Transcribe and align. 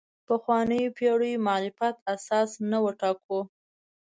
پخوانیو 0.27 0.93
پېړیو 0.97 1.43
معرفت 1.47 1.95
اساس 2.15 2.49
نه 2.69 2.77
وټاکو. 2.85 3.39